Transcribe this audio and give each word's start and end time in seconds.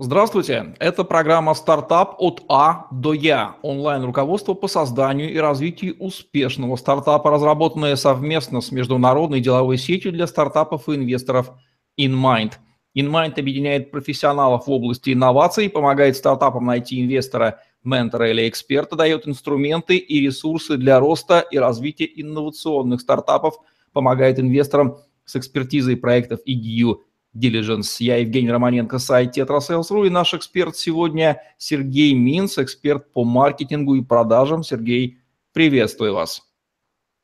Здравствуйте, 0.00 0.76
это 0.78 1.02
программа 1.02 1.54
«Стартап 1.54 2.14
от 2.18 2.44
А 2.48 2.86
до 2.92 3.12
Я»– 3.12 3.56
онлайн-руководство 3.62 4.54
по 4.54 4.68
созданию 4.68 5.32
и 5.32 5.38
развитию 5.38 5.96
успешного 5.98 6.76
стартапа, 6.76 7.32
разработанное 7.32 7.96
совместно 7.96 8.60
с 8.60 8.70
международной 8.70 9.40
деловой 9.40 9.76
сетью 9.76 10.12
для 10.12 10.28
стартапов 10.28 10.88
и 10.88 10.94
инвесторов 10.94 11.50
InMind. 11.98 12.52
InMind 12.96 13.40
объединяет 13.40 13.90
профессионалов 13.90 14.68
в 14.68 14.70
области 14.70 15.12
инноваций, 15.12 15.68
помогает 15.68 16.16
стартапам 16.16 16.66
найти 16.66 17.02
инвестора, 17.02 17.58
ментора 17.82 18.30
или 18.30 18.48
эксперта, 18.48 18.94
дает 18.94 19.26
инструменты 19.26 19.96
и 19.96 20.20
ресурсы 20.20 20.76
для 20.76 21.00
роста 21.00 21.40
и 21.40 21.58
развития 21.58 22.08
инновационных 22.14 23.00
стартапов, 23.00 23.56
помогает 23.92 24.38
инвесторам 24.38 24.98
с 25.24 25.34
экспертизой 25.34 25.96
проектов 25.96 26.38
EDU 26.46 26.98
Diligence. 27.34 27.96
Я 28.00 28.16
Евгений 28.16 28.50
Романенко, 28.50 28.98
сайт 28.98 29.36
Tetrasales.ru 29.36 30.06
и 30.06 30.10
наш 30.10 30.34
эксперт 30.34 30.76
сегодня 30.76 31.42
Сергей 31.56 32.14
Минц, 32.14 32.58
эксперт 32.58 33.12
по 33.12 33.24
маркетингу 33.24 33.94
и 33.94 34.02
продажам. 34.02 34.62
Сергей, 34.62 35.18
приветствую 35.52 36.14
вас. 36.14 36.42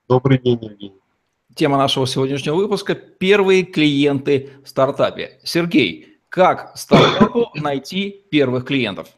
Добрый 0.09 0.39
день, 0.39 0.59
Евгений. 0.61 1.01
Тема 1.55 1.79
нашего 1.79 2.07
сегодняшнего 2.07 2.57
выпуска– 2.57 2.95
первые 3.19 3.63
клиенты 3.63 4.51
в 4.65 4.69
стартапе. 4.69 5.39
Сергей, 5.45 6.19
как 6.29 6.77
стартапу 6.77 7.51
найти 7.55 8.25
первых 8.31 8.65
клиентов? 8.65 9.09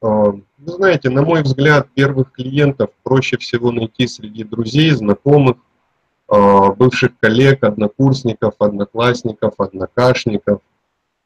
А, 0.00 0.30
вы 0.30 0.42
знаете, 0.58 1.10
на 1.10 1.22
мой 1.22 1.42
взгляд, 1.42 1.88
первых 1.92 2.32
клиентов 2.32 2.90
проще 3.02 3.36
всего 3.36 3.70
найти 3.70 4.06
среди 4.06 4.44
друзей, 4.44 4.90
знакомых, 4.92 5.58
бывших 6.28 7.18
коллег, 7.18 7.64
однокурсников, 7.64 8.54
одноклассников, 8.58 9.54
однокашников, 9.58 10.60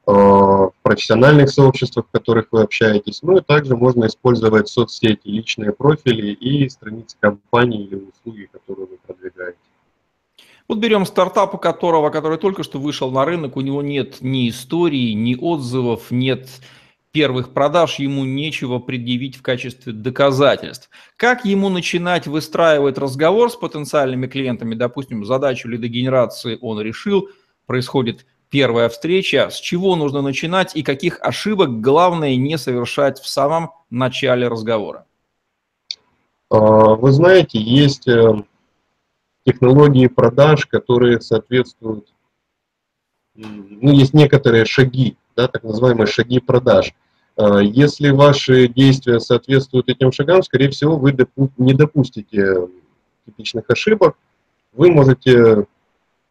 а, 0.05 0.11
в 0.11 0.73
профессиональных 0.81 1.49
сообществах, 1.49 2.05
в 2.07 2.11
которых 2.11 2.47
вы 2.51 2.63
общаетесь. 2.63 3.21
Ну 3.21 3.37
и 3.37 3.41
также 3.41 3.77
можно 3.77 4.05
использовать 4.07 4.67
соцсети, 4.67 5.27
личные 5.27 5.71
профили 5.71 6.33
и 6.33 6.67
страницы 6.67 7.15
компании 7.19 7.85
или 7.85 7.95
услуги, 7.95 8.49
которые 8.51 8.87
вы 8.87 8.97
продвигаете. 9.05 9.57
Вот 10.67 10.79
берем 10.79 11.05
стартап, 11.05 11.55
у 11.55 11.57
которого, 11.57 12.09
который 12.09 12.37
только 12.37 12.63
что 12.63 12.79
вышел 12.79 13.11
на 13.11 13.23
рынок, 13.23 13.55
у 13.55 13.61
него 13.61 13.81
нет 13.81 14.17
ни 14.21 14.49
истории, 14.49 15.13
ни 15.13 15.35
отзывов, 15.35 16.11
нет 16.11 16.49
первых 17.13 17.53
продаж 17.53 17.99
ему 17.99 18.25
нечего 18.25 18.79
предъявить 18.79 19.37
в 19.37 19.43
качестве 19.43 19.93
доказательств. 19.93 20.89
Как 21.15 21.45
ему 21.45 21.69
начинать 21.69 22.25
выстраивать 22.25 22.97
разговор 22.97 23.51
с 23.51 23.55
потенциальными 23.55 24.25
клиентами? 24.25 24.73
Допустим, 24.73 25.23
задачу 25.23 25.69
лидогенерации 25.69 26.57
он 26.59 26.81
решил, 26.81 27.29
происходит 27.67 28.25
первая 28.49 28.89
встреча. 28.89 29.49
С 29.51 29.59
чего 29.59 29.95
нужно 29.95 30.21
начинать 30.21 30.75
и 30.75 30.81
каких 30.81 31.21
ошибок 31.21 31.81
главное 31.81 32.35
не 32.35 32.57
совершать 32.57 33.19
в 33.19 33.27
самом 33.27 33.71
начале 33.91 34.47
разговора? 34.47 35.05
А, 36.49 36.57
вы 36.95 37.11
знаете, 37.11 37.59
есть 37.59 38.07
э, 38.07 38.43
технологии 39.45 40.07
продаж, 40.07 40.65
которые 40.65 41.21
соответствуют, 41.21 42.11
ну, 43.35 43.91
есть 43.91 44.15
некоторые 44.15 44.65
шаги, 44.65 45.15
да, 45.35 45.47
так 45.47 45.63
называемые 45.63 46.07
шаги 46.07 46.39
продаж. 46.39 46.93
А, 47.35 47.59
если 47.59 48.09
ваши 48.09 48.67
действия 48.67 49.19
соответствуют 49.19 49.89
этим 49.89 50.11
шагам, 50.11 50.43
скорее 50.43 50.69
всего, 50.69 50.97
вы 50.97 51.15
не 51.57 51.73
допустите 51.73 52.67
типичных 53.25 53.65
ошибок. 53.69 54.15
Вы 54.73 54.91
можете 54.91 55.65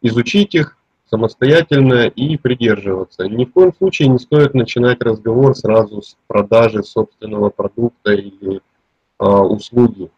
изучить 0.01 0.53
их 0.55 0.77
самостоятельно 1.09 2.07
и 2.07 2.37
придерживаться. 2.37 3.27
Ни 3.27 3.45
в 3.45 3.51
коем 3.51 3.73
случае 3.73 4.09
не 4.09 4.19
стоит 4.19 4.53
начинать 4.53 5.01
разговор 5.01 5.55
сразу 5.55 6.01
с 6.01 6.17
продажи 6.27 6.83
собственного 6.83 7.49
продукта 7.49 8.13
или 8.13 8.57
э, 8.57 9.25
услуги. 9.25 10.09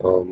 Э, 0.00 0.24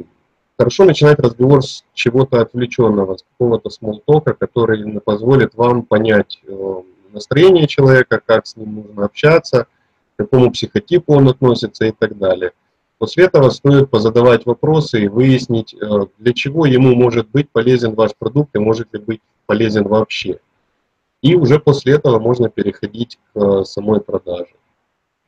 хорошо 0.59 0.85
начинать 0.85 1.21
разговор 1.21 1.63
с 1.63 1.85
чего-то 1.95 2.41
отвлеченного, 2.41 3.17
с 3.17 3.23
какого-то 3.23 3.71
смолтока, 3.71 4.35
который 4.35 5.01
позволит 5.01 5.55
вам 5.55 5.83
понять 5.83 6.41
э, 6.47 6.83
настроение 7.13 7.67
человека, 7.67 8.21
как 8.25 8.47
с 8.47 8.57
ним 8.57 8.87
нужно 8.87 9.05
общаться– 9.05 9.67
к 10.19 10.25
какому 10.25 10.51
психотипу 10.51 11.15
он 11.15 11.29
относится 11.29 11.85
и 11.85 11.93
так 11.93 12.19
далее. 12.19 12.51
После 12.99 13.27
этого 13.27 13.51
стоит 13.51 13.89
позадавать 13.89 14.47
вопросы 14.47 15.05
и 15.05 15.09
выяснить, 15.09 15.75
э, 15.75 16.07
для 16.19 16.33
чего 16.33 16.67
ему 16.67 16.97
может 16.97 17.29
быть 17.31 17.49
полезен 17.51 17.95
ваш 17.95 18.11
продукт 18.19 18.57
и 18.57 18.59
может 18.59 18.93
ли 18.93 18.99
быть 18.99 19.21
полезен 19.47 19.87
вообще. 19.87 20.41
И 21.23 21.37
уже 21.37 21.61
после 21.61 21.95
этого 21.95 22.19
можно 22.19 22.49
переходить 22.49 23.21
к 23.33 23.39
э, 23.41 23.65
самой 23.65 24.01
продаже. 24.01 24.55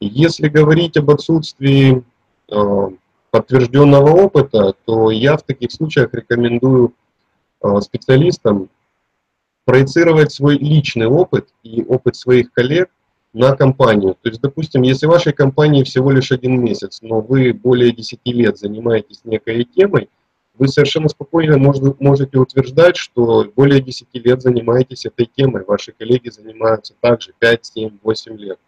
Если 0.00 0.48
говорить 0.48 0.96
об 0.96 1.10
отсутствии 1.10 2.02
э, 2.50 2.88
подтвержденного 3.30 4.10
опыта, 4.10 4.74
то 4.84 5.12
я 5.12 5.36
в 5.36 5.44
таких 5.44 5.70
случаях 5.70 6.12
рекомендую 6.12 6.92
специалистам 7.82 8.70
проецировать 9.66 10.32
свой 10.32 10.56
личный 10.56 11.06
опыт 11.06 11.50
и 11.62 11.84
опыт 11.84 12.16
своих 12.16 12.50
коллег 12.52 12.88
на 13.32 13.54
компанию. 13.56 14.16
То 14.20 14.28
есть, 14.28 14.40
допустим, 14.40 14.82
если 14.82 15.06
вашей 15.06 15.32
компании 15.32 15.84
всего 15.84 16.10
лишь 16.10 16.32
один 16.32 16.62
месяц, 16.62 17.00
но 17.02 17.20
вы 17.20 17.52
более 17.52 17.92
10 17.92 18.20
лет 18.24 18.58
занимаетесь 18.58 19.20
некой 19.24 19.64
темой, 19.64 20.08
вы 20.58 20.68
совершенно 20.68 21.08
спокойно 21.08 21.56
можете 21.56 22.38
утверждать, 22.38 22.96
что 22.96 23.46
более 23.56 23.80
10 23.80 24.08
лет 24.12 24.42
занимаетесь 24.42 25.06
этой 25.06 25.24
темой, 25.24 25.64
ваши 25.66 25.92
коллеги 25.92 26.28
занимаются 26.28 26.94
также 27.00 27.32
5, 27.38 27.64
7, 27.64 27.98
8 28.02 28.36
лет. 28.36 28.58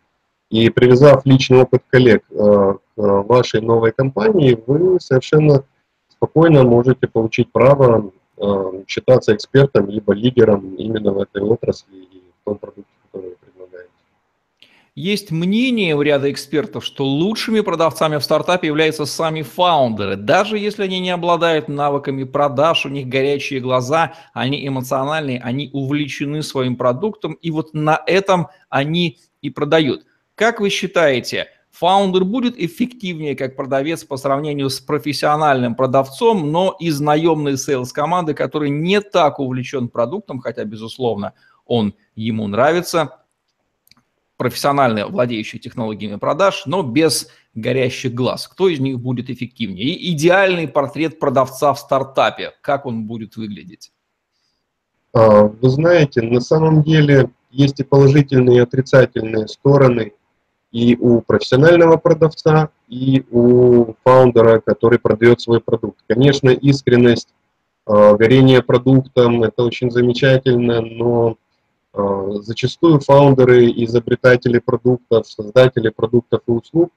И 0.49 0.71
привязав 0.71 1.27
личный 1.27 1.63
опыт 1.63 1.83
коллег 1.91 2.25
э, 2.31 2.35
к 2.35 2.79
вашей 2.97 3.61
новой 3.61 3.93
компании, 3.93 4.59
вы 4.67 5.01
совершенно 5.01 5.65
спокойно 6.09 6.63
можете 6.63 7.09
получить 7.09 7.51
право 7.51 8.11
э, 8.39 8.85
считаться 8.87 9.35
экспертом 9.35 9.89
либо 9.91 10.15
лидером 10.15 10.77
именно 10.77 11.13
в 11.13 11.19
этой 11.19 11.43
отрасли 11.43 11.97
и 11.97 12.23
в 12.41 12.45
том 12.45 12.59
продукте, 12.59 12.91
есть 14.95 15.31
мнение 15.31 15.97
у 15.97 16.03
ряда 16.03 16.31
экспертов, 16.31 16.85
что 16.85 17.07
лучшими 17.07 17.61
продавцами 17.61 18.19
в 18.19 18.25
стартапе 18.25 18.67
являются 18.67 19.07
сами 19.07 19.41
фаундеры. 19.41 20.17
Даже 20.17 20.59
если 20.59 20.83
они 20.85 21.01
не 21.01 21.11
обладают 21.11 21.69
навыками 21.69 22.25
продаж, 22.25 22.85
у 22.85 22.91
них 22.91 23.09
горячие 23.09 23.61
глаза, 23.61 24.13
они 24.35 24.67
эмоциональные, 24.67 25.41
они 25.41 25.71
увлечены 25.73 26.43
своим 26.43 26.77
продуктом, 26.77 27.33
и 27.35 27.51
вот 27.51 27.73
на 27.73 28.03
этом 28.07 28.49
они 28.69 29.19
и 29.41 29.49
продают. 29.49 30.05
Как 30.35 30.61
вы 30.61 30.69
считаете, 30.69 31.47
фаундер 31.71 32.25
будет 32.25 32.59
эффективнее 32.59 33.35
как 33.35 33.57
продавец 33.57 34.05
по 34.05 34.19
сравнению 34.19 34.69
с 34.69 34.79
профессиональным 34.79 35.75
продавцом, 35.75 36.53
но 36.53 36.77
из 36.79 37.01
наемной 37.01 37.57
сейлс-команды, 37.57 38.35
который 38.35 38.69
не 38.69 39.01
так 39.01 39.39
увлечен 39.39 39.89
продуктом, 39.89 40.39
хотя, 40.39 40.65
безусловно, 40.65 41.33
он 41.65 41.95
ему 42.15 42.47
нравится– 42.47 43.17
профессионально 44.43 45.07
владеющие 45.07 45.61
технологиями 45.61 46.17
продаж, 46.17 46.65
но 46.67 46.83
без 46.83 47.29
горящих 47.55 48.13
глаз. 48.13 48.49
Кто 48.49 48.69
из 48.69 48.81
них 48.81 48.99
будет 48.99 49.31
эффективнее? 49.31 49.87
И 49.87 50.13
идеальный 50.15 50.67
портрет 50.67 51.21
продавца 51.21 51.73
в 51.73 51.79
стартапе, 51.79 52.51
как 52.61 52.85
он 52.85 53.05
будет 53.05 53.37
выглядеть? 53.37 53.93
А, 55.13 55.43
вы 55.45 55.69
знаете, 55.69 56.23
на 56.23 56.41
самом 56.41 56.83
деле 56.83 57.31
есть 57.53 57.79
и 57.79 57.85
положительные, 57.85 58.57
и 58.57 58.63
отрицательные 58.63 59.47
стороны 59.47 60.13
и 60.73 60.97
у 60.97 61.21
профессионального 61.21 61.99
продавца, 61.99 62.71
и 62.89 63.25
у 63.31 63.95
фаундера, 64.03 64.59
который 64.59 64.99
продает 64.99 65.41
свой 65.41 65.61
продукт. 65.61 65.99
Конечно, 66.09 66.49
искренность, 66.49 67.29
а, 67.87 68.15
горение 68.15 68.61
продуктом– 68.61 69.43
это 69.45 69.63
очень 69.63 69.93
замечательно, 69.93 70.81
но 70.81 71.37
зачастую 71.95 73.01
фаундеры, 73.01 73.71
изобретатели 73.71 74.59
продуктов, 74.59 75.27
создатели 75.27 75.91
продуктов 75.91 76.41
и 76.47 76.51
услуг 76.51 76.91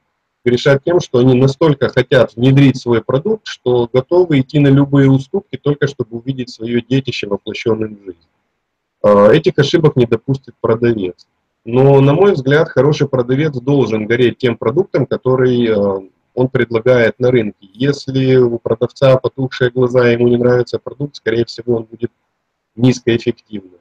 решают 0.45 0.83
тем, 0.83 0.99
что 0.99 1.19
они 1.19 1.33
настолько 1.33 1.89
хотят 1.89 2.35
внедрить 2.35 2.79
свой 2.79 3.03
продукт, 3.03 3.47
что 3.47 3.89
готовы 3.91 4.39
идти 4.39 4.59
на 4.59 4.67
любые 4.67 5.09
уступки, 5.09 5.57
только 5.57 5.87
чтобы 5.87 6.17
увидеть 6.17 6.49
свое 6.49 6.81
детище 6.81 7.27
воплощенным 7.27 7.95
в 7.95 8.05
жизнь. 8.05 8.27
Э, 9.03 9.33
этих 9.33 9.57
ошибок 9.57 9.95
не 9.95 10.05
допустит 10.05 10.55
продавец. 10.61 11.27
Но, 11.65 11.99
на 11.99 12.13
мой 12.13 12.33
взгляд, 12.33 12.69
хороший 12.69 13.07
продавец 13.07 13.53
должен 13.55 14.05
гореть 14.05 14.37
тем 14.37 14.55
продуктом, 14.55 15.07
который 15.07 15.65
э, 15.67 16.09
он 16.35 16.49
предлагает 16.49 17.19
на 17.19 17.31
рынке. 17.31 17.67
Если 17.73 18.35
у 18.35 18.59
продавца 18.59 19.17
потухшие 19.17 19.71
глаза, 19.71 20.07
ему 20.09 20.27
не 20.27 20.37
нравится 20.37 20.79
продукт, 20.79 21.15
скорее 21.15 21.45
всего, 21.45 21.77
он 21.77 21.83
будет 21.83 22.11
низкоэффективным. 22.75 23.79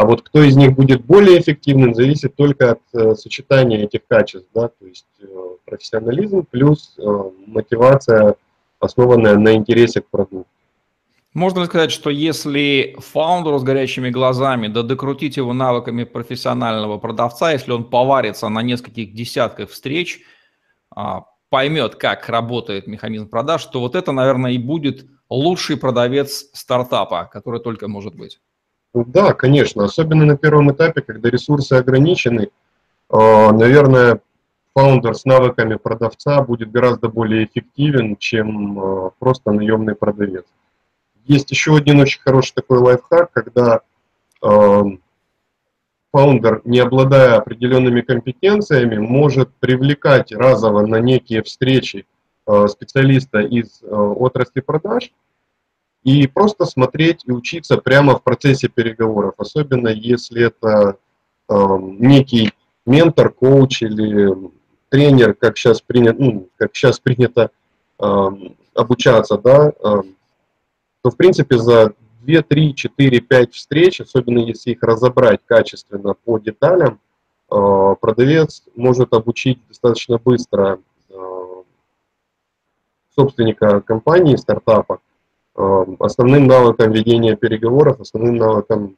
А 0.00 0.06
вот 0.06 0.22
кто 0.22 0.42
из 0.42 0.56
них 0.56 0.72
будет 0.72 1.04
более 1.04 1.38
эффективным, 1.38 1.94
зависит 1.94 2.34
только 2.34 2.70
от 2.70 2.80
э, 2.94 3.14
сочетания 3.16 3.84
этих 3.84 4.06
качеств, 4.08 4.48
да, 4.54 4.68
то 4.68 4.86
есть 4.86 5.04
э, 5.20 5.26
профессионализм 5.66 6.46
плюс 6.50 6.94
э, 6.96 7.02
мотивация, 7.46 8.36
основанная 8.78 9.36
на 9.36 9.52
интересе 9.52 10.00
к 10.00 10.08
продукту. 10.08 10.46
Можно 11.34 11.60
ли 11.60 11.66
сказать, 11.66 11.92
что 11.92 12.08
если 12.08 12.96
фаундеру 12.98 13.58
с 13.58 13.62
горячими 13.62 14.08
глазами, 14.08 14.68
да 14.68 14.82
докрутить 14.82 15.36
его 15.36 15.52
навыками 15.52 16.04
профессионального 16.04 16.96
продавца, 16.96 17.52
если 17.52 17.72
он 17.72 17.84
поварится 17.84 18.48
на 18.48 18.62
нескольких 18.62 19.12
десятках 19.12 19.68
встреч, 19.68 20.20
а, 20.96 21.26
поймет, 21.50 21.96
как 21.96 22.26
работает 22.30 22.86
механизм 22.86 23.28
продаж, 23.28 23.66
то 23.66 23.80
вот 23.80 23.94
это, 23.94 24.12
наверное, 24.12 24.52
и 24.52 24.58
будет 24.58 25.04
лучший 25.28 25.76
продавец 25.76 26.46
стартапа, 26.54 27.28
который 27.30 27.60
только 27.60 27.86
может 27.86 28.14
быть. 28.14 28.40
Да, 28.94 29.34
конечно, 29.34 29.84
особенно 29.84 30.24
на 30.24 30.36
первом 30.36 30.72
этапе, 30.72 31.00
когда 31.00 31.30
ресурсы 31.30 31.74
ограничены, 31.74 32.50
а, 33.08 33.52
наверное, 33.52 34.20
фаундер 34.74 35.14
с 35.14 35.24
навыками 35.24 35.76
продавца 35.76 36.42
будет 36.42 36.72
гораздо 36.72 37.08
более 37.08 37.44
эффективен, 37.44 38.16
чем 38.16 38.78
а, 38.78 39.10
просто 39.18 39.52
наемный 39.52 39.94
продавец. 39.94 40.44
Есть 41.24 41.50
еще 41.50 41.76
один 41.76 42.00
очень 42.00 42.20
хороший 42.20 42.54
такой 42.54 42.78
лайфхак, 42.78 43.30
когда 43.32 43.82
фаундер, 46.12 46.62
не 46.64 46.78
обладая 46.80 47.36
определенными 47.36 48.00
компетенциями, 48.00 48.96
может 48.96 49.50
привлекать 49.60 50.32
разово 50.32 50.86
на 50.86 50.96
некие 50.96 51.42
встречи 51.42 52.06
э, 52.46 52.66
специалиста 52.68 53.40
из 53.40 53.82
э, 53.82 53.86
отрасли 53.94 54.60
продаж 54.60 55.12
и 56.02 56.26
просто 56.26 56.64
смотреть 56.64 57.22
и 57.26 57.32
учиться 57.32 57.76
прямо 57.76 58.16
в 58.16 58.22
процессе 58.22 58.68
переговоров, 58.68 59.34
особенно 59.38 59.88
если 59.88 60.46
это 60.46 60.96
э, 61.48 61.54
некий 61.80 62.52
ментор, 62.86 63.30
коуч 63.30 63.82
или 63.82 64.34
тренер, 64.88 65.34
как 65.34 65.56
сейчас 65.56 65.80
принято, 65.80 66.22
ну, 66.22 66.48
как 66.56 66.74
сейчас 66.74 66.98
принято 66.98 67.50
обучаться, 68.74 69.36
да, 69.36 69.72
то 71.02 71.10
в 71.10 71.16
принципе 71.18 71.58
за 71.58 71.92
2, 72.22 72.42
3, 72.42 72.74
4, 72.74 73.20
5 73.20 73.54
встреч, 73.54 74.00
особенно 74.00 74.38
если 74.38 74.72
их 74.72 74.82
разобрать 74.82 75.40
качественно 75.46 76.14
по 76.14 76.38
деталям, 76.38 77.00
э, 77.50 77.94
продавец 78.00 78.62
может 78.76 79.14
обучить 79.14 79.58
достаточно 79.68 80.18
быстро 80.18 80.80
э, 81.08 81.14
собственника 83.14 83.80
компании, 83.80 84.36
стартапа, 84.36 84.94
э, 84.94 85.09
основным 85.98 86.46
навыкам 86.46 86.92
ведения 86.92 87.36
переговоров, 87.36 88.00
основным 88.00 88.36
навыкам 88.36 88.96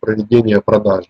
проведения 0.00 0.60
продаж. 0.60 1.06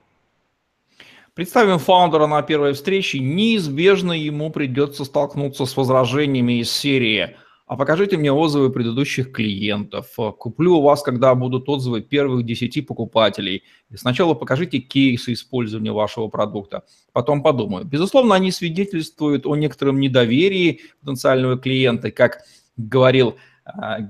Представим 1.34 1.78
фаундера 1.78 2.26
на 2.26 2.42
первой 2.42 2.72
встрече, 2.72 3.18
неизбежно 3.18 4.12
ему 4.12 4.50
придется 4.50 5.04
столкнуться 5.04 5.64
с 5.64 5.76
возражениями 5.76 6.60
из 6.60 6.70
серии– 6.70 7.36
а 7.70 7.76
покажите 7.76 8.16
мне 8.16 8.32
отзывы 8.32 8.70
предыдущих 8.70 9.30
клиентов. 9.30 10.08
Куплю 10.38 10.78
у 10.78 10.82
вас, 10.82 11.04
когда 11.04 11.32
будут 11.36 11.68
отзывы 11.68 12.00
первых 12.00 12.44
10 12.44 12.84
покупателей. 12.84 13.62
И 13.90 13.96
сначала 13.96 14.34
покажите 14.34 14.80
кейсы 14.80 15.34
использования 15.34 15.92
вашего 15.92 16.26
продукта. 16.26 16.82
Потом 17.12 17.44
подумаю. 17.44 17.84
Безусловно, 17.84 18.34
они 18.34 18.50
свидетельствуют 18.50 19.46
о 19.46 19.54
некотором 19.54 20.00
недоверии 20.00 20.80
потенциального 21.00 21.56
клиента, 21.56 22.10
как 22.10 22.40
говорил 22.76 23.36
э, 23.36 23.49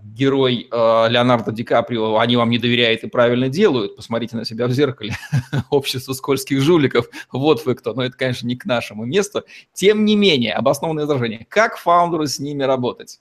герой 0.02 0.68
э, 0.70 1.06
Леонардо 1.08 1.52
Ди 1.52 1.64
Каприо, 1.64 2.18
они 2.18 2.36
вам 2.36 2.50
не 2.50 2.58
доверяют 2.58 3.02
и 3.02 3.08
правильно 3.08 3.48
делают. 3.48 3.96
Посмотрите 3.96 4.36
на 4.36 4.44
себя 4.44 4.66
в 4.66 4.72
зеркале. 4.72 5.14
Общество 5.70 6.12
скользких 6.12 6.60
жуликов. 6.60 7.08
Вот 7.32 7.64
вы 7.66 7.74
кто. 7.74 7.94
Но 7.94 8.04
это, 8.04 8.16
конечно, 8.16 8.46
не 8.46 8.56
к 8.56 8.64
нашему 8.64 9.04
месту. 9.04 9.44
Тем 9.72 10.04
не 10.04 10.16
менее, 10.16 10.54
обоснованное 10.54 11.04
возражение. 11.04 11.46
Как 11.48 11.76
фаундеру 11.76 12.26
с 12.26 12.38
ними 12.38 12.62
работать? 12.62 13.20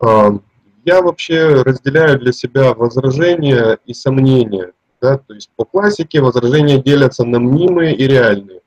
А, 0.00 0.32
я 0.84 1.02
вообще 1.02 1.62
разделяю 1.62 2.18
для 2.18 2.32
себя 2.32 2.74
возражения 2.74 3.78
и 3.86 3.94
сомнения. 3.94 4.72
Да? 5.00 5.18
То 5.18 5.34
есть 5.34 5.50
по 5.56 5.64
классике 5.64 6.20
возражения 6.20 6.82
делятся 6.82 7.24
на 7.24 7.38
мнимые 7.38 7.94
и 7.94 8.06
реальные. 8.06 8.60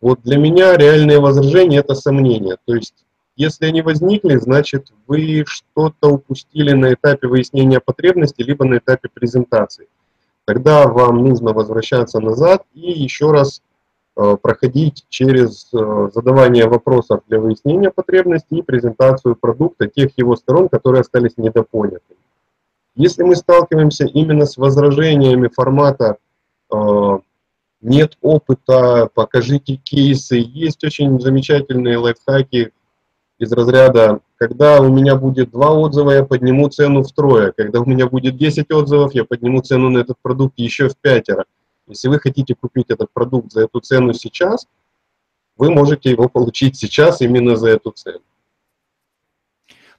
Вот 0.00 0.20
для 0.22 0.36
меня 0.36 0.76
реальные 0.76 1.20
возражения– 1.20 1.78
это 1.80 1.94
сомнения. 1.94 2.56
То 2.64 2.74
есть 2.74 3.04
если 3.42 3.66
они 3.66 3.82
возникли, 3.82 4.36
значит 4.36 4.92
вы 5.06 5.44
что-то 5.46 6.08
упустили 6.08 6.72
на 6.72 6.94
этапе 6.94 7.28
выяснения 7.28 7.80
потребностей, 7.80 8.44
либо 8.44 8.64
на 8.64 8.78
этапе 8.78 9.08
презентации. 9.12 9.88
Тогда 10.44 10.86
вам 10.88 11.18
нужно 11.18 11.52
возвращаться 11.52 12.20
назад 12.20 12.64
и 12.74 12.90
еще 12.90 13.30
раз 13.30 13.62
Э, 14.14 14.36
проходить 14.36 15.06
через 15.08 15.70
э, 15.72 16.10
задавание 16.12 16.68
вопросов 16.68 17.22
для 17.28 17.40
выяснения 17.40 17.90
потребностей 17.90 18.58
и 18.58 18.62
презентацию 18.62 19.36
продукта 19.36 19.86
тех 19.86 20.10
его 20.18 20.36
сторон, 20.36 20.68
которые 20.68 21.00
остались 21.00 21.38
недопоняты. 21.38 22.14
Если 22.94 23.22
мы 23.22 23.36
сталкиваемся 23.36 24.04
именно 24.04 24.44
с 24.44 24.58
возражениями 24.58 25.48
формата 25.48 26.18
э, 26.70 27.18
«нет 27.80 28.18
опыта», 28.20 29.08
«покажите 29.14 29.76
кейсы», 29.76 30.36
есть 30.36 30.84
очень 30.84 31.18
замечательные 31.18 31.96
лайфхаки 31.96 32.72
из 33.42 33.52
разряда 33.52 34.20
«когда 34.36 34.80
у 34.80 34.88
меня 34.88 35.16
будет 35.16 35.50
два 35.50 35.72
отзыва, 35.72 36.12
я 36.12 36.24
подниму 36.24 36.68
цену 36.68 37.02
втрое», 37.02 37.52
«когда 37.52 37.80
у 37.80 37.84
меня 37.84 38.06
будет 38.06 38.36
10 38.36 38.70
отзывов, 38.70 39.14
я 39.14 39.24
подниму 39.24 39.60
цену 39.62 39.90
на 39.90 39.98
этот 39.98 40.16
продукт 40.22 40.54
еще 40.58 40.88
в 40.88 40.96
пятеро». 40.96 41.44
Если 41.88 42.08
вы 42.08 42.20
хотите 42.20 42.54
купить 42.54 42.86
этот 42.88 43.08
продукт 43.12 43.52
за 43.52 43.62
эту 43.62 43.80
цену 43.80 44.14
сейчас, 44.14 44.66
вы 45.56 45.70
можете 45.70 46.10
его 46.10 46.28
получить 46.28 46.76
сейчас 46.76 47.20
именно 47.20 47.56
за 47.56 47.70
эту 47.70 47.90
цену. 47.90 48.20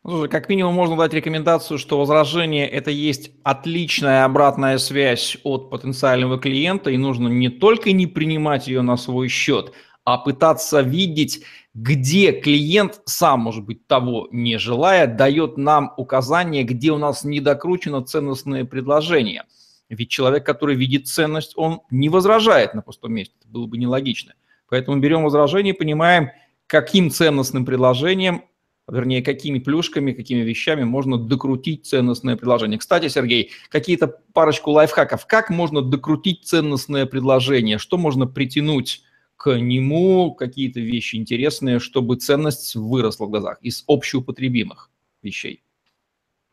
Ну, 0.05 0.27
как 0.27 0.49
минимум 0.49 0.73
можно 0.73 0.97
дать 0.97 1.13
рекомендацию, 1.13 1.77
что 1.77 1.97
возражение– 1.97 2.67
это 2.69 2.91
есть 2.91 3.31
отличная 3.43 4.25
обратная 4.25 4.77
связь 4.77 5.37
от 5.43 5.69
потенциального 5.69 6.37
клиента, 6.37 6.89
и 6.89 6.97
нужно 6.97 7.29
не 7.29 7.47
только 7.47 7.93
не 7.93 8.05
принимать 8.05 8.67
ее 8.67 8.81
на 8.81 8.97
свой 8.97 9.29
счет, 9.29 9.71
а 10.05 10.17
пытаться 10.17 10.81
видеть, 10.81 11.44
где 11.73 12.31
клиент, 12.31 13.01
сам, 13.05 13.41
может 13.41 13.63
быть, 13.63 13.88
того 13.88 14.27
не 14.31 14.57
желая, 14.57 15.07
дает 15.07 15.57
нам 15.57 15.94
указание, 15.97 16.63
где 16.63 16.91
у 16.91 16.97
нас 16.97 17.23
недокручено 17.23 18.01
ценностное 18.01 18.65
предложение– 18.65 19.44
ведь 19.95 20.09
человек, 20.09 20.45
который 20.45 20.75
видит 20.75 21.07
ценность, 21.07 21.53
он 21.55 21.81
не 21.89 22.09
возражает 22.09 22.73
на 22.73 22.81
пустом 22.81 23.13
месте. 23.13 23.35
Это 23.39 23.50
было 23.50 23.65
бы 23.65 23.77
нелогично. 23.77 24.33
Поэтому 24.69 25.00
берем 25.00 25.23
возражение 25.23 25.73
и 25.73 25.77
понимаем, 25.77 26.31
каким 26.67 27.11
ценностным 27.11 27.65
предложением, 27.65 28.44
вернее, 28.88 29.21
какими 29.21 29.59
плюшками, 29.59 30.13
какими 30.13 30.41
вещами 30.41 30.83
можно 30.83 31.17
докрутить 31.17 31.85
ценностное 31.85 32.35
предложение. 32.35 32.79
Кстати, 32.79 33.07
Сергей, 33.07 33.51
какие-то 33.69 34.07
парочку 34.33 34.71
лайфхаков. 34.71 35.25
Как 35.25 35.50
можно 35.50 35.81
докрутить 35.81 36.45
ценностное 36.45 37.05
предложение? 37.05 37.77
Что 37.77 37.97
можно 37.97 38.25
притянуть 38.25 39.03
к 39.38 39.57
нему, 39.57 40.33
какие-то 40.33 40.80
вещи 40.80 41.15
интересные, 41.15 41.79
чтобы 41.79 42.15
ценность 42.15 42.75
выросла 42.75 43.25
в 43.25 43.29
глазах 43.29 43.57
из 43.62 43.84
общеупотребимых 43.88 44.89
вещей? 45.22 45.63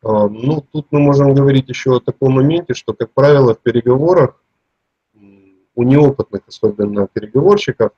А, 0.03 0.27
ну, 0.27 0.65
тут 0.71 0.87
мы 0.91 0.99
можем 0.99 1.33
говорить 1.33 1.69
еще 1.69 1.97
о 1.97 1.99
таком 1.99 2.33
моменте, 2.33 2.73
что, 2.73 2.93
как 2.93 3.11
правило, 3.13 3.53
в 3.53 3.59
переговорах 3.59 4.41
у 5.75 5.83
неопытных, 5.83 6.41
особенно 6.47 7.07
переговорщиков, 7.07 7.91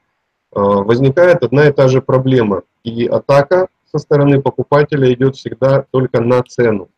а, 0.52 0.60
возникает 0.60 1.44
одна 1.44 1.68
и 1.68 1.72
та 1.72 1.88
же 1.88 2.02
проблема. 2.02 2.64
И 2.84 3.06
атака 3.06 3.68
со 3.92 3.98
стороны 4.00 4.42
покупателя 4.42 5.12
идет 5.14 5.36
всегда 5.36 5.86
только 5.92 6.22
на 6.22 6.44
цену. 6.44 6.90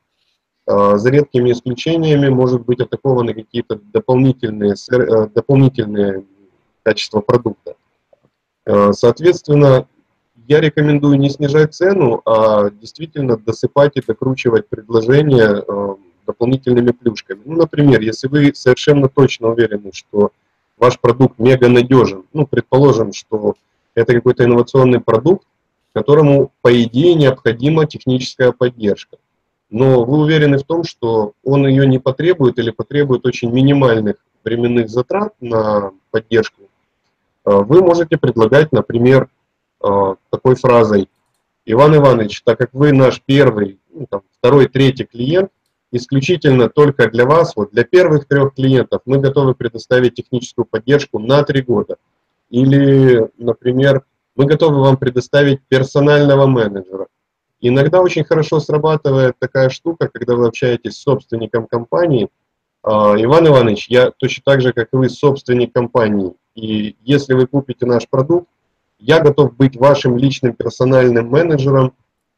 А, 0.68 0.98
за 0.98 1.12
редкими 1.12 1.52
исключениями 1.52 2.30
может 2.30 2.66
быть 2.66 2.80
атакованы 2.80 3.34
какие-то 3.34 3.76
дополнительные, 3.76 4.76
дополнительные 5.34 6.26
качества 6.84 7.22
продукта. 7.22 7.76
Соответственно, 8.66 9.88
я 10.48 10.62
рекомендую 10.62 11.18
не 11.18 11.30
снижать 11.30 11.74
цену, 11.74 12.22
а 12.26 12.70
действительно 12.70 13.38
досыпать 13.38 13.94
и 13.96 14.02
докручивать 14.06 14.68
предложение 14.68 15.64
э, 15.68 15.96
дополнительными 16.26 16.92
плюшками. 16.92 17.42
Ну, 17.46 17.58
например, 17.58 18.02
если 18.02 18.28
вы 18.28 18.54
совершенно 18.54 19.10
точно 19.10 19.50
уверены, 19.50 19.92
что 19.94 20.32
ваш 20.78 21.00
продукт 21.00 21.40
мега 21.40 21.68
надежен, 21.68 22.26
ну, 22.34 22.46
предположим, 22.46 23.14
что 23.14 23.56
это 23.96 24.14
какой-то 24.14 24.44
инновационный 24.44 25.00
продукт, 25.00 25.48
которому, 25.94 26.52
по 26.62 26.84
идее, 26.84 27.16
необходима 27.16 27.86
техническая 27.88 28.52
поддержка. 28.52 29.18
Но 29.70 30.04
вы 30.04 30.20
уверены 30.20 30.58
в 30.58 30.64
том, 30.64 30.84
что 30.84 31.34
он 31.44 31.66
ее 31.68 31.88
не 31.88 31.98
потребует 31.98 32.60
или 32.60 32.70
потребует 32.70 33.26
очень 33.26 33.52
минимальных 33.52 34.18
временных 34.44 34.90
затрат 34.90 35.34
на 35.40 35.92
поддержку, 36.12 36.64
э, 36.64 36.65
вы 37.46 37.82
можете 37.82 38.18
предлагать, 38.18 38.72
например, 38.72 39.30
Э, 39.86 40.16
такой 40.32 40.56
фразой. 40.56 41.10
Иван 41.66 41.96
Иванович, 41.96 42.42
так 42.44 42.58
как 42.58 42.74
вы 42.74 42.92
наш 42.92 43.22
первый, 43.22 43.80
ну, 43.92 44.08
там, 44.10 44.22
второй, 44.38 44.68
третий 44.68 45.04
клиент, 45.04 45.52
исключительно 45.92 46.70
только 46.70 47.10
для 47.10 47.26
вас, 47.26 47.56
вот 47.56 47.72
для 47.72 47.84
первых 47.84 48.28
трех 48.28 48.56
клиентов 48.56 49.02
мы 49.06 49.20
готовы 49.20 49.54
предоставить 49.54 50.16
техническую 50.16 50.66
поддержку 50.66 51.20
на 51.20 51.44
три 51.44 51.62
года. 51.62 51.98
Или, 52.50 53.30
например, 53.38 54.04
мы 54.36 54.46
готовы 54.46 54.82
вам 54.82 54.98
предоставить 54.98 55.62
персонального 55.68 56.48
менеджера. 56.48 57.08
Иногда 57.62 58.02
очень 58.02 58.24
хорошо 58.24 58.60
срабатывает 58.60 59.36
такая 59.40 59.70
штука, 59.70 60.10
когда 60.12 60.36
вы 60.36 60.48
общаетесь 60.48 60.96
с 60.96 61.02
собственником 61.04 61.68
компании. 61.68 62.30
А, 62.86 63.16
Иван 63.18 63.48
Иванович, 63.48 63.88
я 63.90 64.12
точно 64.12 64.44
так 64.46 64.62
же, 64.62 64.72
как 64.72 64.90
и 64.94 64.96
вы, 64.96 65.10
собственник 65.10 65.74
компании. 65.74 66.34
И 66.54 66.96
если 67.02 67.34
вы 67.34 67.48
купите 67.48 67.88
наш 67.88 68.08
продукт, 68.08 68.48
я 69.00 69.20
готов 69.20 69.56
быть 69.56 69.76
вашим 69.76 70.18
личным 70.18 70.54
персональным 70.54 71.28
менеджером 71.28 71.94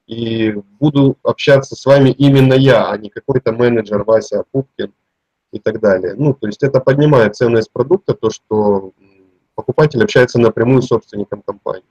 и 0.07 0.55
буду 0.79 1.17
общаться 1.21 1.75
с 1.75 1.85
вами 1.85 2.11
именно 2.11 2.53
я, 2.53 2.89
а 2.89 2.97
не 2.97 3.09
какой-то 3.09 3.51
менеджер 3.51 4.03
Вася 4.05 4.45
Пупкин 4.51 4.93
и 5.51 5.59
так 5.59 5.81
далее. 5.81 6.13
Ну, 6.17 6.33
то 6.33 6.47
есть 6.47 6.63
это 6.63 6.79
поднимает 6.79 7.35
ценность 7.35 7.71
продукта, 7.73 8.13
то, 8.13 8.29
что 8.29 8.93
покупатель 9.53 10.01
общается 10.01 10.39
напрямую 10.39 10.81
с 10.81 10.87
собственником 10.87 11.41
компании. 11.41 11.83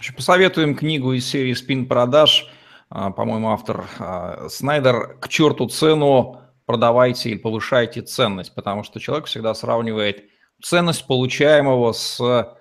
Еще 0.00 0.12
посоветуем 0.12 0.76
книгу 0.76 1.12
из 1.12 1.26
серии 1.26 1.54
«Спин 1.54 1.86
продаж». 1.86 2.48
А, 2.88 3.10
по-моему, 3.10 3.50
автор 3.50 3.84
а, 3.98 4.46
Снайдер 4.48 5.16
«К 5.20 5.28
черту 5.28 5.68
цену, 5.68 6.39
продавайте 6.70 7.30
или 7.30 7.38
повышайте 7.38 8.02
ценность», 8.02 8.54
потому 8.54 8.82
что 8.82 9.00
человек 9.00 9.26
всегда 9.26 9.54
сравнивает 9.54 10.24
ценность 10.62 11.06
получаемого 11.06 11.92
с 11.92 12.56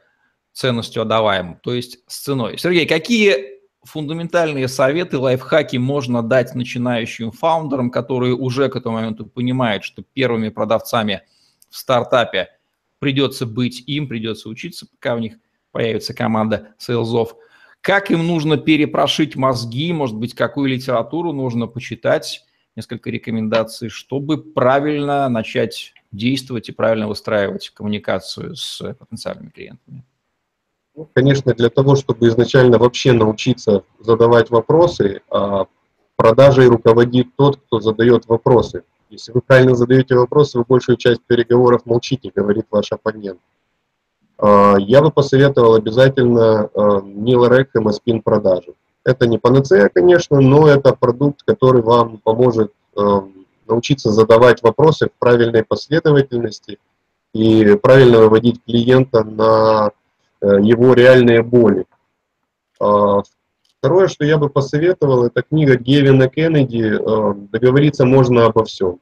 ценностью 0.54 1.04
отдаваемым, 1.04 1.60
то 1.62 1.74
есть 1.74 2.00
с 2.08 2.20
ценой. 2.20 2.58
Сергей, 2.58 2.86
какие 2.86 3.60
фундаментальные 3.84 4.68
советы, 4.68 5.18
лайфхаки 5.18 5.78
можно 5.78 6.22
дать 6.22 6.56
начинающим 6.56 7.32
фаундерам, 7.32 7.92
которые 7.92 8.36
уже 8.36 8.70
к 8.70 8.76
этому 8.76 8.96
моменту 8.96 9.26
понимают, 9.26 9.84
что 9.84 10.04
первыми 10.14 10.50
продавцами 10.50 11.22
в 11.70 11.78
стартапе 11.78 12.50
придется 13.00 13.46
быть 13.46 13.84
им, 13.88 14.08
придется 14.08 14.50
учиться, 14.50 14.88
пока 14.88 15.16
у 15.16 15.20
них– 15.20 15.34
появится 15.72 16.14
команда 16.14 16.76
сейлзов. 16.78 17.36
Как 17.82 18.12
им 18.12 18.28
нужно 18.28 18.58
перепрошить 18.58 19.36
мозги, 19.36 19.94
может 19.94 20.16
быть, 20.16 20.36
какую 20.36 20.70
литературу 20.70 21.32
нужно 21.32 21.68
почитать, 21.68 22.44
несколько 22.80 23.10
рекомендаций, 23.10 23.90
чтобы 23.90 24.42
правильно 24.42 25.28
начать 25.28 25.94
действовать 26.14 26.70
и 26.70 26.72
правильно 26.72 27.10
выстраивать 27.10 27.70
коммуникацию 27.72 28.56
с 28.56 28.82
потенциальными 28.98 29.50
клиентами? 29.50 30.06
Ну, 30.96 31.10
конечно, 31.14 31.54
для 31.54 31.70
того, 31.70 31.96
чтобы 31.96 32.28
изначально 32.28 32.78
вообще 32.78 33.12
научиться 33.12 33.84
задавать 34.00 34.50
вопросы, 34.50 35.22
а 35.30 35.68
продажей 36.16 36.68
руководит 36.68 37.28
тот, 37.36 37.58
кто 37.58 37.82
задает 37.82 38.28
вопросы. 38.28 38.84
Если 39.10 39.34
вы 39.34 39.42
правильно 39.42 39.76
задаете 39.76 40.16
вопросы, 40.16 40.58
вы 40.58 40.66
большую 40.68 40.98
часть 40.98 41.22
переговоров 41.26 41.86
молчите, 41.86 42.32
говорит 42.34 42.66
ваш 42.72 42.92
оппонент. 42.92 43.40
А, 44.38 44.76
я 44.78 45.02
бы 45.02 45.12
посоветовал 45.12 45.76
обязательно 45.76 46.70
Нила 47.04 47.48
а, 47.48 47.50
Рэкхэма 47.50 47.92
спин 47.92 48.22
продажи. 48.22 48.74
Это 49.06 49.28
не 49.28 49.38
панацея, 49.38 49.90
конечно, 49.90 50.40
но 50.40 50.68
это 50.68 50.94
продукт, 50.94 51.44
который 51.44 51.82
вам 51.82 52.18
поможет 52.18 52.74
а, 52.96 53.28
научиться 53.68 54.12
задавать 54.12 54.62
вопросы 54.62 55.08
в 55.08 55.20
правильной 55.20 55.64
последовательности 55.64 56.80
и 57.34 57.76
правильно 57.76 58.20
выводить 58.20 58.64
клиента 58.66 59.24
на 59.24 59.92
его 60.42 60.94
реальные 60.94 61.44
боли. 61.44 61.86
Второе, 62.78 64.08
что 64.08 64.26
я 64.26 64.38
бы 64.38 64.50
посоветовал, 64.50 65.26
это 65.26 65.42
книга 65.42 65.76
Гевина 65.76 66.30
Кеннеди 66.30 66.98
«Договориться 67.52 68.06
можно 68.06 68.46
обо 68.46 68.64
всем». 68.64 69.00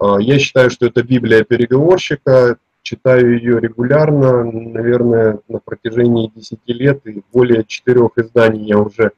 Я 0.00 0.38
считаю, 0.38 0.70
что 0.70 0.86
это 0.86 1.02
Библия 1.02 1.42
переговорщика, 1.42 2.58
читаю 2.88 3.36
ее 3.36 3.60
регулярно, 3.60 4.44
наверное, 4.44 5.40
на 5.46 5.58
протяжении 5.58 6.32
10 6.34 6.58
лет, 6.68 7.06
и 7.06 7.22
более 7.32 7.64
четырех 7.64 8.16
изданий 8.16 8.64
я 8.64 8.78
уже 8.78 9.12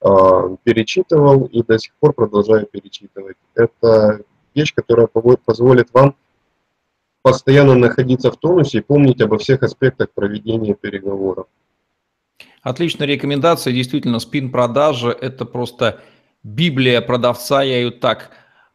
э, 0.00 0.56
перечитывал 0.62 1.46
и 1.46 1.64
до 1.64 1.80
сих 1.80 1.94
пор 1.94 2.12
продолжаю 2.12 2.66
перечитывать. 2.66 3.36
Это 3.56 4.20
вещь, 4.54 4.72
которая 4.72 5.08
позволит 5.08 5.88
вам 5.92 6.14
постоянно 7.22 7.74
находиться 7.74 8.30
в 8.30 8.36
тонусе 8.36 8.78
и 8.78 8.82
помнить 8.82 9.20
обо 9.20 9.36
всех 9.36 9.64
аспектах 9.64 10.10
проведения 10.14 10.74
переговоров. 10.74 11.46
Отличная 12.62 13.08
рекомендация. 13.08 13.72
Действительно, 13.72 14.20
спин-продажа– 14.20 15.10
это 15.20 15.44
просто 15.44 16.00
библия 16.44 17.00
продавца, 17.00 17.64
я 17.64 17.78
ее 17.78 17.90
так 17.90 18.30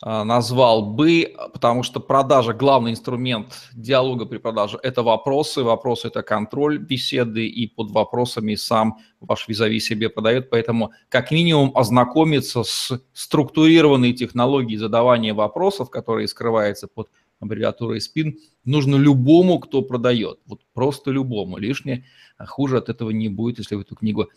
назвал 0.05 0.85
бы, 0.85 1.33
потому 1.53 1.83
что 1.83 2.01
продажа, 2.01 2.53
главный 2.53 2.91
инструмент 2.91 3.53
диалога 3.73 4.25
при 4.25 4.37
продаже– 4.37 4.77
это 4.83 5.01
вопросы, 5.01 5.63
вопросы– 5.63 6.07
это 6.09 6.23
контроль 6.23 6.77
беседы, 6.77 7.47
и 7.47 7.67
под 7.67 7.91
вопросами 7.91 8.55
сам 8.55 8.97
ваш 9.21 9.47
визави 9.47 9.79
себе 9.79 10.09
продает, 10.09 10.49
поэтому 10.49 10.91
как 11.07 11.31
минимум 11.31 11.71
ознакомиться 11.73 12.63
с 12.63 12.99
структурированной 13.13 14.11
технологией 14.11 14.77
задавания 14.77 15.33
вопросов, 15.33 15.89
которые 15.89 16.27
скрываются 16.27 16.87
под 16.87 17.09
аббревиатурой 17.39 17.99
SPIN, 17.99 18.33
нужно 18.65 18.97
любому, 18.97 19.59
кто 19.59 19.81
продает, 19.81 20.39
вот 20.45 20.61
просто 20.73 21.11
любому, 21.11 21.57
лишнее, 21.57 22.05
а 22.37 22.45
хуже 22.45 22.77
от 22.77 22.89
этого 22.89 23.11
не 23.11 23.29
будет, 23.29 23.59
если 23.59 23.75
вы 23.75 23.83
эту 23.83 23.95
книгу 23.95 24.27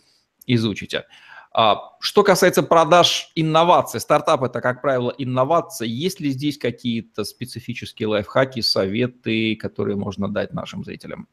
изучите. 0.45 1.05
А, 1.53 1.93
что 1.99 2.23
касается 2.23 2.63
продаж 2.63 3.31
инноваций, 3.35 3.99
стартап 3.99 4.43
это, 4.43 4.61
как 4.61 4.81
правило, 4.81 5.13
инновация. 5.17 5.87
Есть 5.87 6.19
ли 6.19 6.29
здесь 6.29 6.57
какие-то 6.57 7.23
специфические 7.23 8.07
лайфхаки, 8.09 8.61
советы, 8.61 9.55
которые 9.55 9.95
можно 9.95 10.27
дать 10.27 10.53
нашим 10.53 10.83
зрителям? 10.83 11.27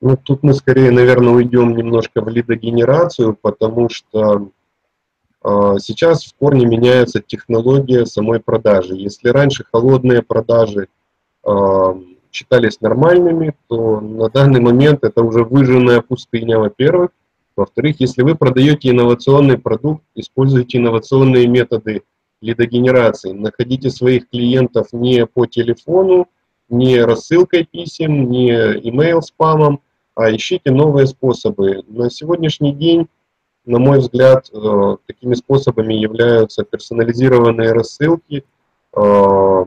Ну, 0.00 0.16
тут 0.16 0.44
мы 0.44 0.54
скорее, 0.54 0.92
наверное, 0.92 1.32
уйдем 1.32 1.76
немножко 1.76 2.20
в 2.20 2.28
лидогенерацию, 2.28 3.34
потому 3.34 3.88
что 3.88 4.50
э, 5.42 5.74
сейчас 5.80 6.24
в 6.24 6.36
корне 6.36 6.66
меняется 6.66 7.20
технология 7.20 8.06
самой 8.06 8.38
продажи. 8.38 8.94
Если 8.94 9.28
раньше 9.28 9.64
холодные 9.64 10.22
продажи 10.22 10.86
э, 11.44 11.50
считались 12.30 12.80
нормальными, 12.80 13.54
то 13.66 14.00
на 14.00 14.28
данный 14.28 14.60
момент 14.60 15.02
это 15.02 15.22
уже 15.24 15.42
выжженная 15.42 16.00
пустыня, 16.00 16.60
во-первых. 16.60 17.10
Во-вторых, 17.58 17.96
если 17.98 18.22
вы 18.22 18.36
продаете 18.36 18.90
инновационный 18.90 19.58
продукт, 19.58 20.04
используйте 20.14 20.78
инновационные 20.78 21.48
методы 21.48 22.02
лидогенерации. 22.40 23.32
Находите 23.32 23.90
своих 23.90 24.30
клиентов 24.30 24.92
не 24.92 25.26
по 25.26 25.44
телефону, 25.46 26.28
не 26.68 27.00
рассылкой 27.00 27.64
писем, 27.64 28.30
не 28.30 28.52
email 28.52 29.22
спамом, 29.22 29.80
а 30.14 30.30
ищите 30.30 30.70
новые 30.70 31.08
способы. 31.08 31.82
На 31.88 32.10
сегодняшний 32.10 32.72
день, 32.72 33.08
на 33.66 33.80
мой 33.80 33.98
взгляд, 33.98 34.48
э, 34.52 34.96
такими 35.08 35.34
способами 35.34 35.94
являются 35.94 36.62
персонализированные 36.62 37.72
рассылки, 37.72 38.44
э, 38.94 39.64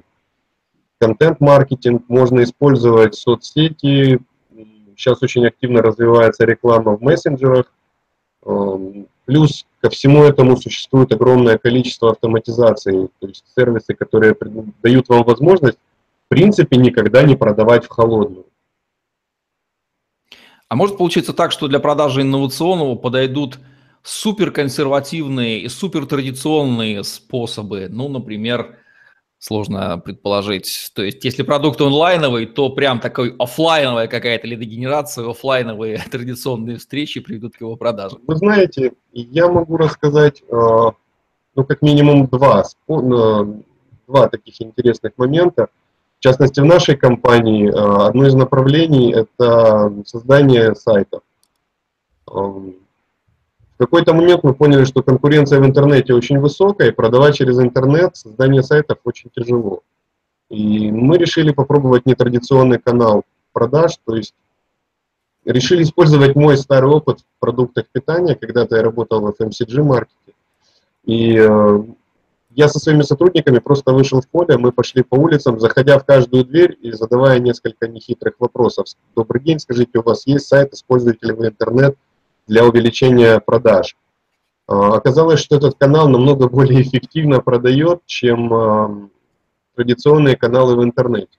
контент-маркетинг, 0.98 2.05
можно 2.07 2.41
использовать 2.43 3.15
соцсети, 3.15 4.21
сейчас 4.95 5.21
очень 5.21 5.45
активно 5.45 5.81
развивается 5.81 6.45
реклама 6.45 6.95
в 6.95 7.01
мессенджерах, 7.01 7.65
плюс 9.25 9.65
ко 9.81 9.89
всему 9.89 10.24
этому 10.24 10.57
существует 10.57 11.12
огромное 11.12 11.57
количество 11.57 12.12
автоматизации, 12.12 13.10
то 13.19 13.27
есть 13.27 13.43
сервисы, 13.55 13.93
которые 13.93 14.36
дают 14.81 15.10
вам 15.10 15.24
возможность, 15.24 15.77
в 16.25 16.29
принципе, 16.29 16.77
никогда 16.77 17.24
не 17.24 17.36
продавать 17.36 17.86
в 17.86 17.89
холодную. 17.89 18.45
А 20.67 20.75
может 20.75 20.98
получиться 20.98 21.33
так, 21.33 21.51
что 21.51 21.67
для 21.67 21.79
продажи 21.79 22.21
инновационного 22.21 22.95
подойдут 22.95 23.60
суперконсервативные 24.03 25.60
и 25.60 25.67
супертрадиционные 25.67 27.03
способы, 27.03 27.88
ну, 27.89 28.07
например, 28.07 28.77
сложно 29.41 29.98
предположить. 29.98 30.91
То 30.93 31.01
есть, 31.01 31.25
если 31.25 31.41
продукт 31.41 31.81
онлайновый, 31.81 32.45
то 32.45 32.69
прям 32.69 33.00
такой 33.00 33.36
офлайновая 33.39 34.07
какая-то 34.07 34.45
лидогенерация, 34.45 35.27
офлайновые 35.27 35.98
традиционные 36.12 36.77
встречи 36.77 37.19
приведут 37.19 37.57
к 37.57 37.62
его 37.62 37.75
продаже. 37.75 38.17
Вы 38.27 38.36
знаете, 38.36 38.93
я 39.12 39.48
могу 39.48 39.77
рассказать, 39.77 40.43
э, 40.48 40.91
ну, 41.55 41.63
как 41.65 41.81
минимум 41.81 42.27
два, 42.27 42.63
э, 42.88 43.45
два 44.07 44.29
таких 44.29 44.62
интересных 44.62 45.13
момента. 45.17 45.69
В 46.19 46.24
частности, 46.24 46.60
в 46.60 46.65
нашей 46.65 46.95
компании 46.95 47.67
э, 47.67 48.07
одно 48.07 48.27
из 48.27 48.36
направлений– 48.36 49.12
это 49.15 49.91
создание 50.05 50.75
сайтов. 50.75 51.24
Какой-то 53.81 54.13
момент 54.13 54.43
мы 54.43 54.53
поняли, 54.53 54.83
что 54.83 55.01
конкуренция 55.01 55.59
в 55.59 55.65
интернете 55.65 56.13
очень 56.13 56.38
высокая, 56.38 56.89
и 56.89 56.93
продавать 56.93 57.38
через 57.38 57.59
интернет 57.59 58.15
создание 58.15 58.61
сайтов 58.61 59.00
очень 59.05 59.31
тяжело. 59.35 59.81
И 60.50 60.91
мы 60.91 61.17
решили 61.17 61.51
попробовать 61.51 62.05
нетрадиционный 62.05 62.77
канал 62.77 63.23
продаж, 63.53 63.97
то 64.05 64.15
есть 64.15 64.35
решили 65.45 65.81
использовать 65.81 66.35
мой 66.35 66.57
старый 66.57 66.91
опыт 66.91 67.21
в 67.21 67.39
продуктах 67.39 67.88
питания, 67.91 68.35
когда-то 68.35 68.75
я 68.75 68.83
работал 68.83 69.21
в 69.21 69.29
FMCG 69.41 69.81
маркете. 69.81 70.35
И 71.05 71.35
э, 71.39 71.83
я 72.51 72.67
со 72.67 72.77
своими 72.77 73.01
сотрудниками 73.01 73.57
просто 73.57 73.93
вышел 73.93 74.21
в 74.21 74.27
поле, 74.27 74.59
мы 74.59 74.71
пошли 74.71 75.01
по 75.01 75.15
улицам, 75.15 75.59
заходя 75.59 75.97
в 75.97 76.05
каждую 76.05 76.45
дверь 76.45 76.77
и 76.83 76.91
задавая 76.91 77.39
несколько 77.39 77.88
нехитрых 77.88 78.35
вопросов. 78.38 78.85
Добрый 79.15 79.41
день, 79.41 79.57
скажите, 79.57 79.97
у 79.97 80.03
вас 80.03 80.27
есть 80.27 80.45
сайт, 80.45 80.71
используете 80.71 81.25
ли 81.25 81.33
вы 81.33 81.47
интернет? 81.47 81.97
Для 82.51 82.65
увеличения 82.65 83.39
продаж. 83.39 83.96
оказалось, 84.72 85.39
что 85.39 85.55
этот 85.58 85.75
канал 85.77 86.10
намного 86.10 86.48
более 86.48 86.81
эффективно 86.81 87.41
продает, 87.41 88.05
чем 88.05 89.12
традиционные 89.75 90.36
каналы 90.36 90.75
в 90.75 90.84
интернете. 90.84 91.38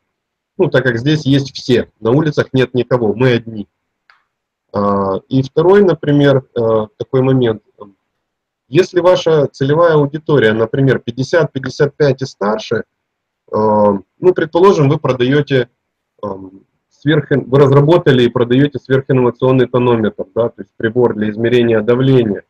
Ну, 0.58 0.68
так 0.68 0.84
как 0.84 0.98
здесь 0.98 1.24
есть 1.24 1.54
все, 1.54 1.90
на 2.00 2.10
улицах 2.10 2.48
нет 2.52 2.74
никого, 2.74 3.14
мы 3.14 3.32
одни. 3.32 3.68
И 5.28 5.42
второй, 5.42 5.82
например, 5.82 6.46
такой 6.96 7.22
момент. 7.22 7.62
Если 8.68 9.00
ваша 9.00 9.46
целевая 9.48 9.94
аудитория, 9.94 10.52
например, 10.52 11.02
50-55 11.06 12.16
и 12.20 12.24
старше, 12.24 12.84
ну, 13.50 14.34
предположим, 14.34 14.88
вы 14.88 14.98
продаете 14.98 15.68
сверх, 17.02 17.26
вы 17.30 17.58
разработали 17.58 18.22
и 18.22 18.28
продаете 18.28 18.78
сверхинновационный 18.78 19.66
тонометр, 19.66 20.24
да, 20.34 20.48
то 20.48 20.62
есть 20.62 20.70
прибор 20.76 21.14
для 21.14 21.30
измерения 21.30 21.80
давления. 21.80 22.44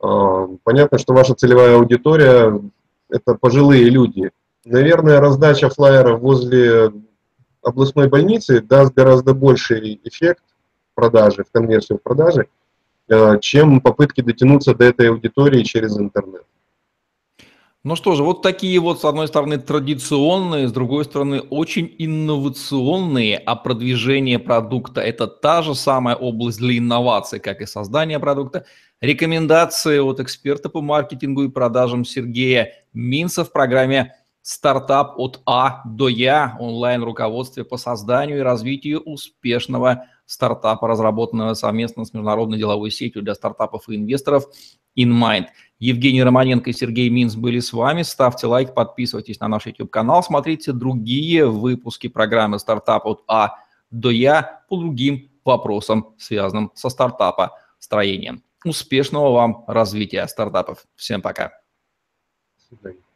А, 0.00 0.46
понятно, 0.62 0.98
что 0.98 1.14
ваша 1.14 1.34
целевая 1.34 1.76
аудитория– 1.76 2.60
это 3.10 3.34
пожилые 3.34 3.84
люди. 3.84 4.30
Наверное, 4.66 5.20
раздача 5.20 5.70
флайеров 5.70 6.20
возле 6.20 6.92
областной 7.62 8.08
больницы 8.08 8.60
даст 8.60 8.94
гораздо 8.94 9.34
больший 9.34 10.00
эффект 10.04 10.42
продажи, 10.94 11.44
в 11.44 11.50
конверсию 11.50 11.98
продажи, 11.98 12.48
а, 13.10 13.38
чем 13.38 13.80
попытки 13.80 14.20
дотянуться 14.20 14.74
до 14.74 14.84
этой 14.84 15.08
аудитории 15.08 15.62
через 15.62 15.98
интернет. 15.98 16.44
Ну 17.82 17.96
что 17.96 18.14
же, 18.14 18.22
вот 18.22 18.42
такие 18.42 18.78
вот, 18.78 19.00
с 19.00 19.06
одной 19.06 19.26
стороны, 19.26 19.56
традиционные, 19.56 20.68
с 20.68 20.72
другой 20.72 21.06
стороны, 21.06 21.40
очень 21.40 21.94
инновационные, 21.98 23.38
а 23.38 23.56
продвижение 23.56 24.38
продукта– 24.38 25.00
это 25.02 25.26
та 25.26 25.62
же 25.62 25.74
самая 25.74 26.14
область 26.14 26.58
для 26.58 26.76
инноваций, 26.76 27.40
как 27.40 27.62
и 27.62 27.66
создание 27.66 28.18
продукта. 28.18 28.66
Рекомендации 29.00 29.98
от 29.98 30.20
эксперта 30.20 30.68
по 30.68 30.82
маркетингу 30.82 31.44
и 31.44 31.48
продажам 31.48 32.04
Сергея 32.04 32.84
Минца 32.92 33.44
в 33.44 33.50
программе 33.50 34.14
«Стартап 34.42 35.18
от 35.18 35.40
А 35.46 35.80
до 35.86 36.08
Я» 36.08 36.58
онлайн-руководстве 36.60 37.64
по 37.64 37.78
созданию 37.78 38.40
и 38.40 38.42
развитию 38.42 39.00
успешного 39.00 40.04
стартапа, 40.26 40.86
разработанного 40.86 41.54
совместно 41.54 42.04
с 42.04 42.12
международной 42.12 42.58
деловой 42.58 42.90
сетью 42.90 43.22
для 43.22 43.34
стартапов 43.34 43.88
и 43.88 43.96
инвесторов 43.96 44.44
InMind. 44.96 45.46
Евгений 45.78 46.22
Романенко 46.22 46.70
и 46.70 46.72
Сергей 46.72 47.08
Минц 47.08 47.34
были 47.34 47.58
с 47.60 47.72
вами. 47.72 48.02
Ставьте 48.02 48.46
лайк, 48.46 48.74
подписывайтесь 48.74 49.40
на 49.40 49.48
наш 49.48 49.66
YouTube-канал, 49.66 50.22
смотрите 50.22 50.72
другие 50.72 51.46
выпуски 51.46 52.08
программы 52.08 52.58
«Стартап 52.58 53.06
от 53.06 53.24
А 53.26 53.56
до 53.90 54.10
Я» 54.10 54.62
по 54.68 54.76
другим 54.76 55.30
вопросам, 55.44 56.14
связанным 56.18 56.70
со 56.74 56.90
стартапа 56.90 57.56
строением. 57.78 58.42
Успешного 58.64 59.32
вам 59.32 59.64
развития 59.66 60.26
стартапов. 60.28 60.84
Всем 60.96 61.22
пока. 61.22 61.48
До 61.48 62.76
свидания. 62.76 63.09